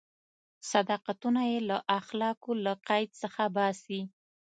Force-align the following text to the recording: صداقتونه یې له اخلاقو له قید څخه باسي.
صداقتونه 0.71 1.41
یې 1.51 1.59
له 1.69 1.77
اخلاقو 1.99 2.51
له 2.65 2.73
قید 2.87 3.09
څخه 3.21 3.41
باسي. 3.55 4.01